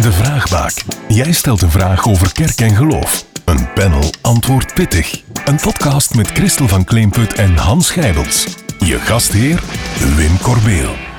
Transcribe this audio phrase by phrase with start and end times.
[0.00, 0.82] De Vraagbaak.
[1.08, 3.24] Jij stelt een vraag over kerk en geloof.
[3.44, 5.22] Een panel antwoordt pittig.
[5.44, 8.46] Een podcast met Christel van Kleemput en Hans Gijbels.
[8.78, 9.62] Je gastheer
[10.16, 11.13] Wim Corbeel.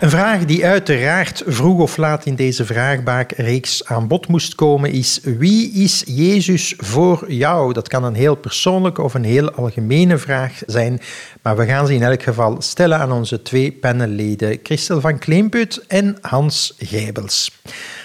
[0.00, 5.20] Een vraag die uiteraard vroeg of laat in deze vraagbaakreeks aan bod moest komen is:
[5.22, 7.72] wie is Jezus voor jou?
[7.72, 11.00] Dat kan een heel persoonlijke of een heel algemene vraag zijn,
[11.42, 15.84] maar we gaan ze in elk geval stellen aan onze twee panelleden, Christel van Kleemput
[15.86, 17.60] en Hans Gijbels.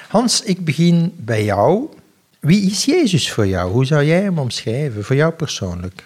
[0.08, 1.88] Hans, ik begin bij jou.
[2.40, 3.72] Wie is Jezus voor jou?
[3.72, 6.04] Hoe zou jij hem omschrijven, voor jou persoonlijk?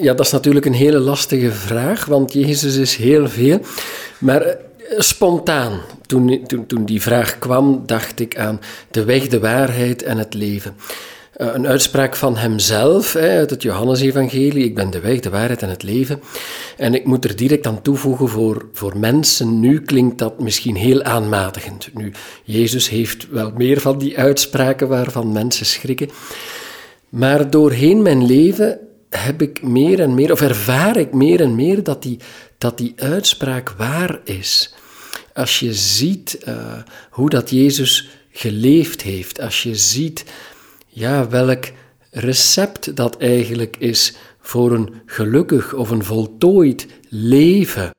[0.00, 3.60] Ja, dat is natuurlijk een hele lastige vraag, want Jezus is heel veel.
[4.18, 4.54] Maar eh,
[4.98, 10.18] spontaan, toen, toen, toen die vraag kwam, dacht ik aan de weg, de waarheid en
[10.18, 10.76] het leven.
[11.34, 14.64] Eh, een uitspraak van hemzelf uit het Johannesevangelie.
[14.64, 16.20] Ik ben de weg, de waarheid en het leven.
[16.76, 21.02] En ik moet er direct aan toevoegen, voor, voor mensen nu klinkt dat misschien heel
[21.02, 21.88] aanmatigend.
[21.94, 22.12] Nu,
[22.44, 26.10] Jezus heeft wel meer van die uitspraken waarvan mensen schrikken.
[27.08, 28.78] Maar doorheen mijn leven
[29.10, 32.18] heb ik meer en meer, of ervaar ik meer en meer dat die,
[32.58, 34.73] dat die uitspraak waar is.
[35.34, 36.76] Als je ziet uh,
[37.10, 40.24] hoe dat Jezus geleefd heeft, als je ziet
[40.86, 41.64] ja, welk
[42.10, 47.90] recept dat eigenlijk is voor een gelukkig of een voltooid leven.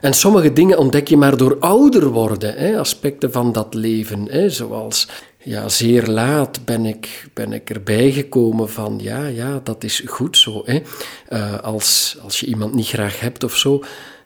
[0.00, 4.48] En sommige dingen ontdek je maar door ouder worden, hè, aspecten van dat leven, hè,
[4.48, 5.08] zoals
[5.42, 10.36] ja, zeer laat ben ik, ben ik erbij gekomen van ja, ja, dat is goed
[10.38, 10.62] zo.
[10.64, 10.80] Hè.
[11.28, 13.82] Uh, als, als je iemand niet graag hebt of zo,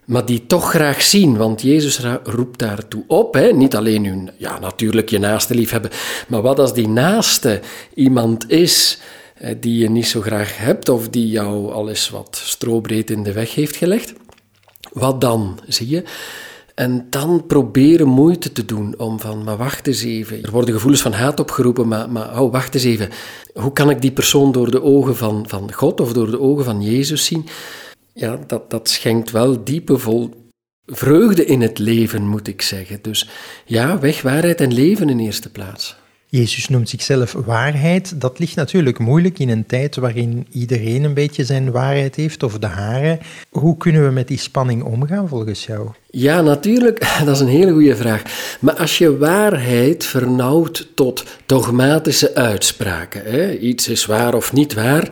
[0.07, 3.35] maar die toch graag zien, want Jezus roept daartoe op.
[3.35, 3.53] Hè?
[3.53, 5.91] Niet alleen hun, ja, natuurlijk je naaste liefhebben,
[6.29, 7.61] maar wat als die naaste
[7.95, 8.99] iemand is
[9.35, 13.23] eh, die je niet zo graag hebt of die jou al eens wat strobreed in
[13.23, 14.13] de weg heeft gelegd?
[14.93, 16.05] Wat dan, zie je?
[16.75, 20.43] En dan proberen moeite te doen om van, maar wacht eens even.
[20.43, 23.09] Er worden gevoelens van haat opgeroepen, maar, maar oh, wacht eens even.
[23.55, 26.65] Hoe kan ik die persoon door de ogen van, van God of door de ogen
[26.65, 27.47] van Jezus zien?
[28.15, 30.31] Ja, dat, dat schenkt wel diepe vol
[30.87, 32.99] vreugde in het leven, moet ik zeggen.
[33.03, 33.29] Dus
[33.65, 35.97] ja, weg, waarheid en leven in eerste plaats.
[36.27, 38.21] Jezus noemt zichzelf waarheid.
[38.21, 42.59] Dat ligt natuurlijk moeilijk in een tijd waarin iedereen een beetje zijn waarheid heeft, of
[42.59, 43.19] de hare.
[43.51, 45.89] Hoe kunnen we met die spanning omgaan volgens jou?
[46.11, 48.23] Ja, natuurlijk, dat is een hele goede vraag.
[48.61, 55.09] Maar als je waarheid vernauwt tot dogmatische uitspraken, hè, iets is waar of niet waar,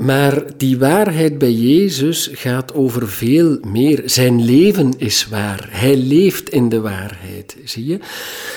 [0.00, 4.02] maar die waarheid bij Jezus gaat over veel meer.
[4.04, 5.68] Zijn leven is waar.
[5.70, 7.98] Hij leeft in de waarheid, zie je?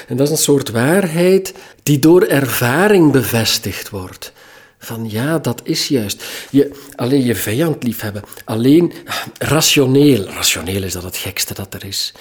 [0.08, 4.34] En dat is een soort waarheid die door ervaring bevestigd wordt.
[4.78, 6.24] Van ja, dat is juist.
[6.50, 8.24] Je, alleen je vijand liefhebben.
[8.46, 8.92] Alleen
[9.38, 10.24] rationeel.
[10.25, 12.14] Rationeel is dat het gekste dat er is.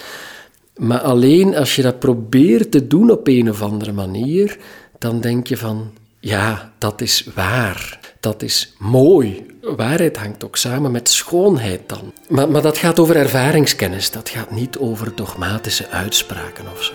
[0.75, 4.57] Maar alleen als je dat probeert te doen op een of andere manier,
[4.97, 9.45] dan denk je van ja, dat is waar dat is mooi.
[9.61, 12.13] Waarheid hangt ook samen met schoonheid dan.
[12.29, 16.93] Maar, maar dat gaat over ervaringskennis, dat gaat niet over dogmatische uitspraken of zo.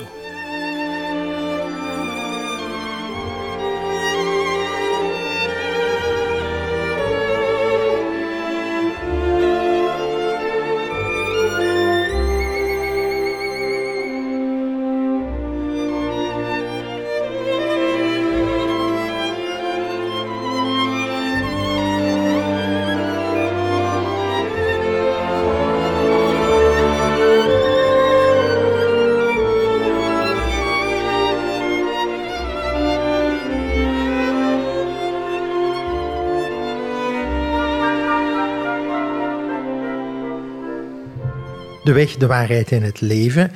[41.99, 43.51] Weg, de waarheid en het leven.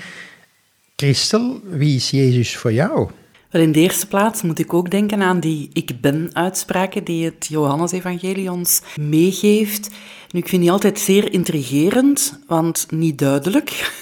[0.97, 3.11] Christel, wie is Jezus voor jou?
[3.51, 7.47] Wel, in de eerste plaats moet ik ook denken aan die ik ben-uitspraken die het
[7.49, 9.91] Johannesevangelie ons meegeeft.
[10.31, 13.71] Nu, ik vind die altijd zeer intrigerend, want niet duidelijk.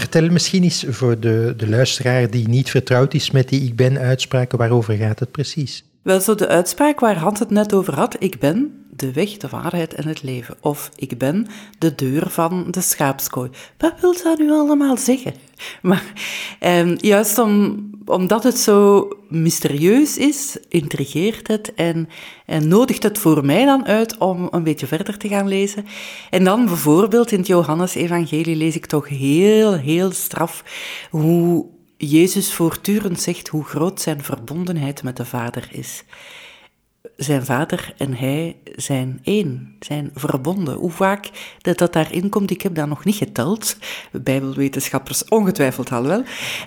[0.00, 4.58] Vertel misschien eens voor de, de luisteraar die niet vertrouwd is met die ik ben-uitspraken,
[4.58, 5.84] waarover gaat het precies?
[6.06, 9.48] Wel, zo de uitspraak waar Hans het net over had, ik ben, de weg, de
[9.48, 10.56] waarheid en het leven.
[10.60, 11.46] Of ik ben
[11.78, 13.50] de deur van de schaapskooi.
[13.78, 15.34] Wat wil dat nu allemaal zeggen?
[15.82, 16.12] Maar
[16.60, 22.08] eh, juist om, omdat het zo mysterieus is, intrigeert het en,
[22.46, 25.84] en nodigt het voor mij dan uit om een beetje verder te gaan lezen.
[26.30, 30.64] En dan bijvoorbeeld in het Johannes-evangelie lees ik toch heel, heel straf
[31.10, 36.04] hoe Jezus voortdurend zegt hoe groot zijn verbondenheid met de Vader is
[37.16, 40.74] zijn vader en hij zijn één, zijn verbonden.
[40.74, 43.76] Hoe vaak dat, dat daarin komt, ik heb dat nog niet geteld.
[44.12, 46.22] Bijbelwetenschappers ongetwijfeld al wel.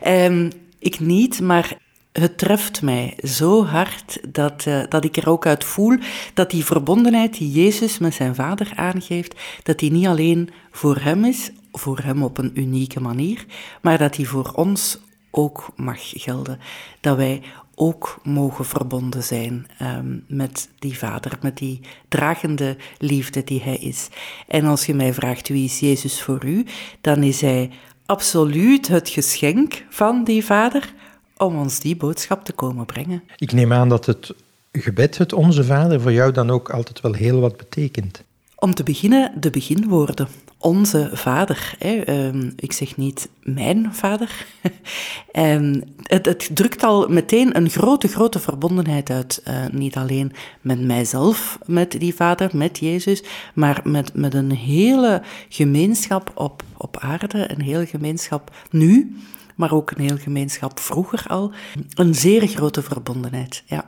[0.07, 1.77] Um, ik niet, maar
[2.11, 5.97] het treft mij zo hard dat, uh, dat ik er ook uit voel
[6.33, 11.25] dat die verbondenheid die Jezus met zijn vader aangeeft, dat die niet alleen voor hem
[11.25, 13.45] is, voor hem op een unieke manier,
[13.81, 14.99] maar dat die voor ons
[15.31, 16.59] ook mag gelden.
[17.01, 17.41] Dat wij
[17.75, 24.07] ook mogen verbonden zijn um, met die vader, met die dragende liefde die hij is.
[24.47, 26.65] En als je mij vraagt wie is Jezus voor u,
[27.01, 27.71] dan is hij
[28.05, 30.93] absoluut het geschenk van die vader
[31.37, 33.23] om ons die boodschap te komen brengen.
[33.37, 34.33] Ik neem aan dat het
[34.71, 38.23] gebed, het Onze Vader, voor jou dan ook altijd wel heel wat betekent.
[38.55, 40.27] Om te beginnen de beginwoorden.
[40.61, 41.73] Onze vader.
[41.77, 41.95] Hè.
[41.95, 44.45] Ehm, ik zeg niet mijn vader.
[45.33, 49.41] um, het, drukt al meteen een grote, grote verbondenheid uit.
[49.47, 53.23] Uh, niet alleen met mijzelf, met die vader, met Jezus,
[53.53, 59.17] maar met, met een hele gemeenschap op, op aarde, een hele gemeenschap nu,
[59.55, 61.51] maar ook een hele gemeenschap vroeger al.
[61.94, 63.85] Een zeer grote verbondenheid, ja.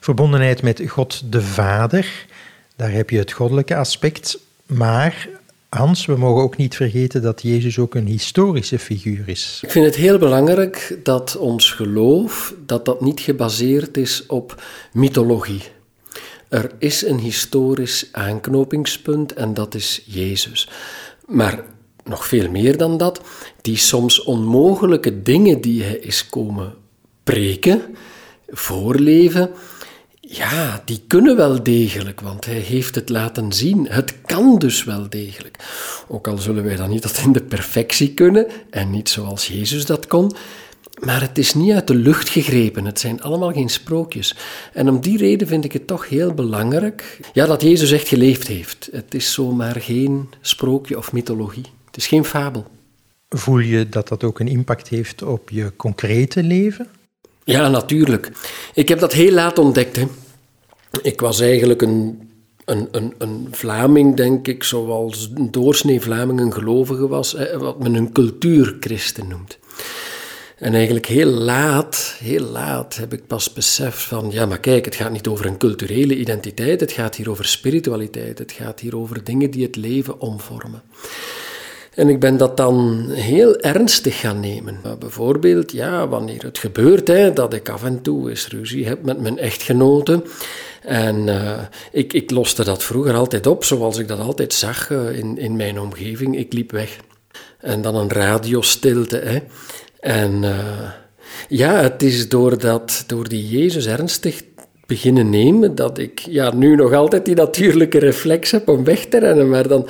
[0.00, 2.26] Verbondenheid met God de Vader,
[2.76, 5.28] daar heb je het goddelijke aspect, maar
[5.68, 9.60] Hans, we mogen ook niet vergeten dat Jezus ook een historische figuur is.
[9.62, 14.62] Ik vind het heel belangrijk dat ons geloof dat dat niet gebaseerd is op
[14.92, 15.62] mythologie.
[16.48, 20.68] Er is een historisch aanknopingspunt en dat is Jezus.
[21.26, 21.64] Maar
[22.04, 23.20] nog veel meer dan dat,
[23.60, 26.74] die soms onmogelijke dingen die hij is komen
[27.22, 27.82] preken,
[28.48, 29.50] voorleven,
[30.30, 33.86] ja, die kunnen wel degelijk, want hij heeft het laten zien.
[33.88, 35.56] Het kan dus wel degelijk.
[36.08, 39.86] Ook al zullen wij dan niet tot in de perfectie kunnen en niet zoals Jezus
[39.86, 40.32] dat kon,
[41.00, 42.84] maar het is niet uit de lucht gegrepen.
[42.84, 44.34] Het zijn allemaal geen sprookjes.
[44.72, 48.46] En om die reden vind ik het toch heel belangrijk ja, dat Jezus echt geleefd
[48.46, 48.88] heeft.
[48.92, 51.66] Het is zomaar geen sprookje of mythologie.
[51.86, 52.66] Het is geen fabel.
[53.28, 56.86] Voel je dat dat ook een impact heeft op je concrete leven?
[57.48, 58.30] Ja, natuurlijk.
[58.74, 59.96] Ik heb dat heel laat ontdekt.
[59.96, 60.04] Hè.
[61.02, 62.30] Ik was eigenlijk een,
[62.64, 67.78] een, een, een Vlaming, denk ik, zoals een doorsnee Vlaming een gelovige was, hè, wat
[67.78, 69.58] men een cultuurchristen noemt.
[70.56, 74.94] En eigenlijk heel laat, heel laat heb ik pas beseft van, ja, maar kijk, het
[74.94, 79.24] gaat niet over een culturele identiteit, het gaat hier over spiritualiteit, het gaat hier over
[79.24, 80.82] dingen die het leven omvormen.
[81.98, 84.80] En ik ben dat dan heel ernstig gaan nemen.
[84.98, 89.20] Bijvoorbeeld, ja, wanneer het gebeurt hè, dat ik af en toe eens ruzie heb met
[89.20, 90.22] mijn echtgenote.
[90.82, 91.60] En uh,
[91.92, 95.56] ik, ik loste dat vroeger altijd op, zoals ik dat altijd zag uh, in, in
[95.56, 96.38] mijn omgeving.
[96.38, 96.96] Ik liep weg.
[97.60, 99.16] En dan een radiostilte.
[99.16, 99.38] Hè.
[100.00, 100.90] En uh,
[101.48, 104.42] ja, het is door, dat, door die Jezus ernstig
[104.86, 109.18] beginnen nemen dat ik ja, nu nog altijd die natuurlijke reflex heb om weg te
[109.18, 109.48] rennen.
[109.48, 109.88] Maar dan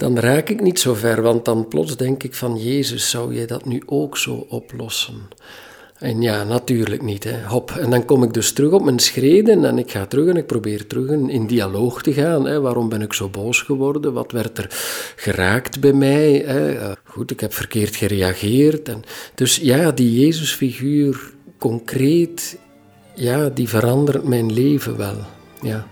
[0.00, 3.46] dan raak ik niet zo ver, want dan plots denk ik van Jezus, zou jij
[3.46, 5.14] dat nu ook zo oplossen?
[5.98, 7.24] En ja, natuurlijk niet.
[7.24, 7.42] Hè.
[7.46, 7.70] Hop.
[7.70, 10.46] En dan kom ik dus terug op mijn schreden en ik ga terug en ik
[10.46, 12.46] probeer terug in, dialoog te gaan.
[12.46, 12.60] Hè.
[12.60, 14.12] Waarom ben ik zo boos geworden?
[14.12, 14.66] Wat werd er
[15.16, 16.42] geraakt bij mij?
[16.46, 16.92] Hè?
[17.04, 18.88] Goed, ik heb verkeerd gereageerd.
[18.88, 19.02] En
[19.34, 22.58] dus ja, die Jezusfiguur concreet,
[23.14, 25.16] ja, die verandert mijn leven wel.
[25.62, 25.86] Ja.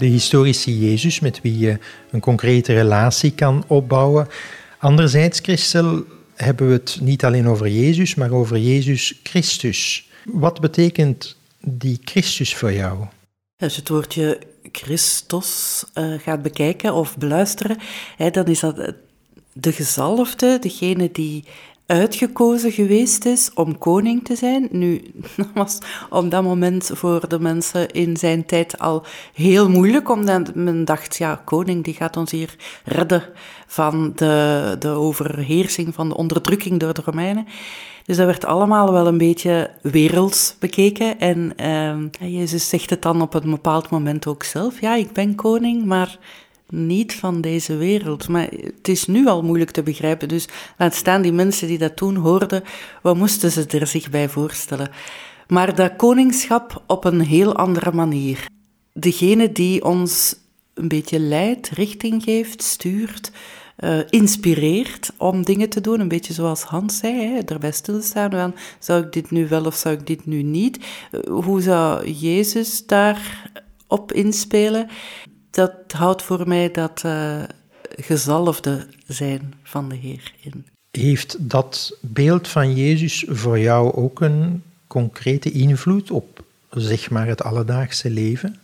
[0.00, 1.78] De historische Jezus met wie je
[2.10, 4.28] een concrete relatie kan opbouwen.
[4.78, 6.04] Anderzijds, Christel,
[6.34, 10.08] hebben we het niet alleen over Jezus, maar over Jezus Christus.
[10.24, 13.06] Wat betekent die Christus voor jou?
[13.58, 14.38] Als je het woordje
[14.72, 17.76] Christus uh, gaat bekijken of beluisteren,
[18.32, 18.94] dan is dat
[19.52, 21.44] de gezalfde, degene die
[21.90, 24.68] uitgekozen geweest is om koning te zijn.
[24.70, 25.02] Nu,
[25.36, 25.78] dat was
[26.10, 29.04] op dat moment voor de mensen in zijn tijd al
[29.34, 32.54] heel moeilijk, omdat men dacht, ja, koning die gaat ons hier
[32.84, 33.22] redden
[33.66, 37.46] van de, de overheersing, van de onderdrukking door de Romeinen.
[38.04, 41.18] Dus dat werd allemaal wel een beetje werelds bekeken.
[41.18, 41.52] En
[42.20, 44.80] uh, Jezus zegt het dan op een bepaald moment ook zelf.
[44.80, 46.18] Ja, ik ben koning, maar
[46.70, 48.28] niet van deze wereld.
[48.28, 50.28] Maar het is nu al moeilijk te begrijpen.
[50.28, 50.48] Dus
[50.78, 52.62] laat staan die mensen die dat toen hoorden,
[53.02, 54.90] wat moesten ze er zich bij voorstellen?
[55.48, 58.46] Maar dat koningschap op een heel andere manier.
[58.92, 60.36] Degene die ons
[60.74, 63.30] een beetje leidt, richting geeft, stuurt,
[63.78, 66.00] uh, inspireert om dingen te doen.
[66.00, 69.74] Een beetje zoals Hans zei, hè, erbij stilstaan van, zou ik dit nu wel of
[69.74, 70.78] zou ik dit nu niet?
[71.12, 74.88] Uh, hoe zou Jezus daarop inspelen?
[75.50, 77.42] Dat houdt voor mij dat uh,
[77.96, 80.66] gezalfde zijn van de Heer in.
[80.90, 87.42] Heeft dat beeld van Jezus voor jou ook een concrete invloed op zeg maar het
[87.42, 88.58] alledaagse leven?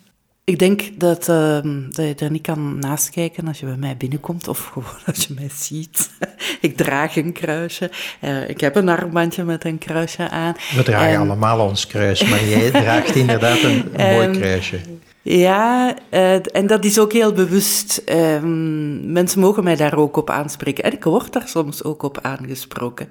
[0.45, 3.97] Ik denk dat, uh, dat je er niet kan naast kijken als je bij mij
[3.97, 6.11] binnenkomt of gewoon als je mij ziet.
[6.61, 7.91] ik draag een kruisje.
[8.21, 10.55] Uh, ik heb een armbandje met een kruisje aan.
[10.75, 11.21] We dragen en...
[11.21, 14.81] allemaal ons kruis, maar jij draagt inderdaad een, een mooi kruisje.
[15.29, 18.03] Ja, uh, en dat is ook heel bewust.
[18.09, 20.85] Um, mensen mogen mij daar ook op aanspreken.
[20.85, 23.09] En ik word daar soms ook op aangesproken.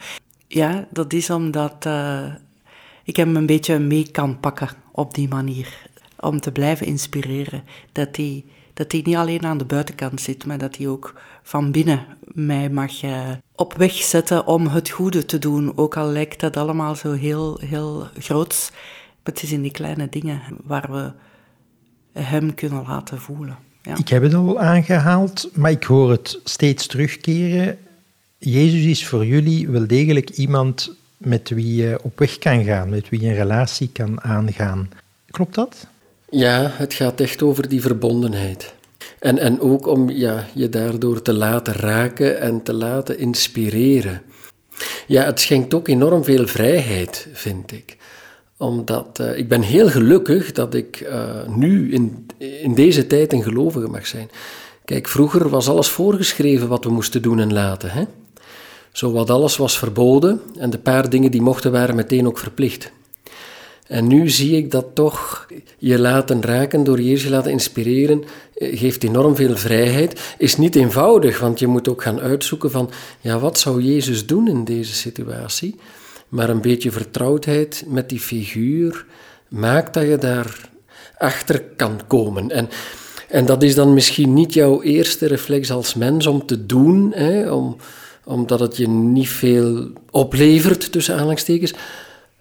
[0.48, 2.34] Ja, dat is omdat uh,
[3.04, 5.88] ik hem een beetje mee kan pakken op die manier
[6.20, 7.64] om te blijven inspireren.
[7.92, 8.44] Dat hij
[8.74, 13.04] dat niet alleen aan de buitenkant zit, maar dat hij ook van binnen mij mag
[13.04, 15.78] uh, op weg zetten om het goede te doen.
[15.78, 18.70] Ook al lijkt dat allemaal zo heel, heel groots.
[18.72, 21.12] Maar het is in die kleine dingen waar we
[22.24, 23.58] hem kunnen laten voelen.
[23.82, 23.98] Ja.
[23.98, 27.78] Ik heb het al aangehaald, maar ik hoor het steeds terugkeren.
[28.38, 33.10] Jezus is voor jullie wel degelijk iemand met wie je op weg kan gaan, met
[33.10, 34.90] wie je een relatie kan aangaan.
[35.32, 35.88] Klopt dat?
[36.30, 38.74] Ja, het gaat echt over die verbondenheid.
[39.20, 44.22] En, en ook om ja, je daardoor te laten raken en te laten inspireren.
[45.08, 47.98] Ja, het schenkt ook enorm veel vrijheid, vind ik.
[48.58, 53.44] Omdat uh, ik ben heel gelukkig dat ik uh, nu in, in deze tijd een
[53.44, 54.30] gelovige mag zijn.
[54.86, 57.92] Kijk, vroeger was alles voorgeschreven wat we moesten doen en laten.
[57.92, 58.04] Hè?
[58.92, 62.92] Zo wat alles was verboden en de paar dingen die mochten waren meteen ook verplicht.
[63.88, 65.48] En nu zie ik dat toch
[65.78, 70.36] je laten raken, door Jezus je laten inspireren, eh, geeft enorm veel vrijheid.
[70.38, 72.90] Is niet eenvoudig, want je moet ook gaan uitzoeken van,
[73.22, 75.76] ja, wat zou Jezus doen in deze situatie?
[76.36, 79.06] Maar een beetje vertrouwdheid met die figuur
[79.48, 80.70] maakt dat je daar
[81.18, 82.52] achter kan komen.
[82.52, 82.70] En,
[83.30, 87.52] en dat is dan misschien niet jouw eerste reflex als mens om te doen, hè,
[87.52, 87.78] om,
[88.24, 91.74] omdat het je niet veel oplevert, tussen aanhalingstekens.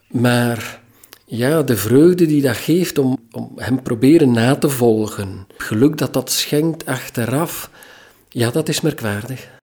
[0.09, 0.81] Maar
[1.25, 5.47] ja, de vreugde die dat geeft om, om hem proberen na te volgen.
[5.57, 7.71] Geluk dat dat schenkt achteraf,
[8.29, 9.54] ja, dat is merkwaardig.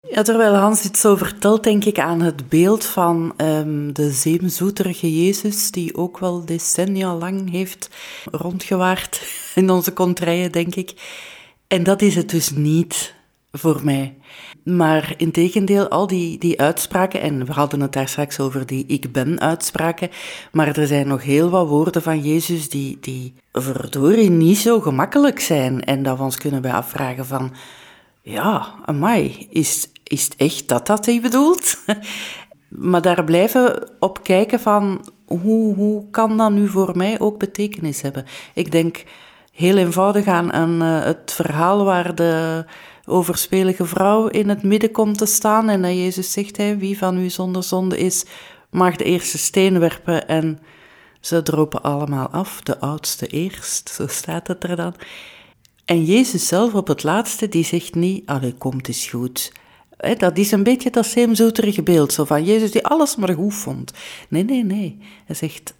[0.00, 5.24] Ja, terwijl Hans dit zo vertelt, denk ik aan het beeld van um, de zeemzoeterige
[5.24, 7.90] Jezus, die ook wel decennia lang heeft
[8.30, 9.22] rondgewaard
[9.54, 10.92] in onze contraien, denk ik.
[11.66, 13.14] En dat is het dus niet
[13.52, 14.16] voor mij.
[14.64, 18.86] Maar in tegendeel, al die, die uitspraken, en we hadden het daar straks over die
[18.86, 20.10] ik ben uitspraken,
[20.52, 25.40] maar er zijn nog heel wat woorden van Jezus die, die verdorie niet zo gemakkelijk
[25.40, 25.84] zijn.
[25.84, 27.52] En dat we ons kunnen bij afvragen van,
[28.28, 31.78] ja, amai, is, is het echt dat dat hij bedoelt?
[32.68, 38.00] maar daar blijven op kijken van, hoe, hoe kan dat nu voor mij ook betekenis
[38.02, 38.24] hebben?
[38.54, 39.04] Ik denk
[39.52, 42.64] heel eenvoudig aan, uh, het verhaal waar de
[43.04, 47.18] overspelige vrouw in het midden komt te staan en dat Jezus zegt, hij, wie van
[47.18, 48.24] u zonder zonde is,
[48.70, 50.58] mag de eerste steen werpen en
[51.20, 54.94] ze dropen allemaal af, de oudste eerst, zo staat het er dan.
[55.88, 59.52] En Jezus zelf op het laatste, die zegt niet, allee, komt is goed.
[60.18, 63.92] dat is een beetje dat zeemzoeterige beeld, zo van Jezus die alles maar goed vond.
[64.28, 64.98] Nee, nee, nee.
[65.24, 65.74] Hij zegt,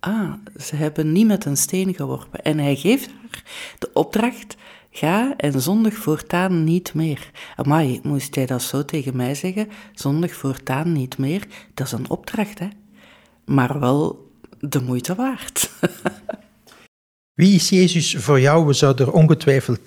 [0.00, 2.42] ah, ze hebben niet met een steen geworpen.
[2.42, 3.42] En hij geeft haar
[3.78, 4.56] de opdracht
[4.90, 7.30] Ga en zondig voortaan niet meer.
[7.56, 9.68] Amai, moest jij dat zo tegen mij zeggen?
[9.94, 11.46] Zondig voortaan niet meer.
[11.74, 12.68] Dat is een opdracht, hè?
[13.44, 15.70] Maar wel de moeite waard.
[17.36, 18.66] Wie is Jezus voor jou?
[18.66, 19.78] We zouden er ongetwijfeld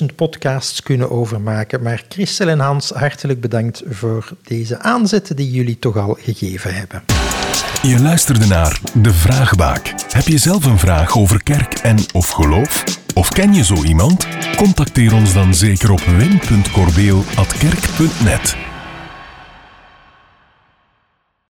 [0.00, 1.82] 10.000 podcasts kunnen overmaken.
[1.82, 7.02] Maar Christel en Hans, hartelijk bedankt voor deze aanzetten die jullie toch al gegeven hebben.
[7.82, 9.94] Je luisterde naar De Vraagbaak.
[10.08, 12.84] Heb je zelf een vraag over kerk en of geloof?
[13.14, 14.26] Of ken je zo iemand?
[14.56, 18.67] Contacteer ons dan zeker op wim.corbeel.kerk.net.